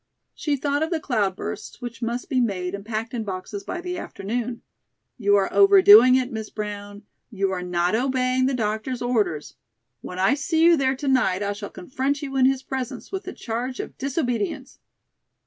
[0.33, 3.81] She thought of the "cloud bursts," which must be made and packed in boxes by
[3.81, 4.63] the afternoon.
[5.19, 7.03] "You are overdoing it, Miss Brown.
[7.29, 9.53] You are not obeying the doctor's orders.
[10.01, 13.25] When I see you there to night I shall confront you in his presence with
[13.25, 14.79] the charge of disobedience."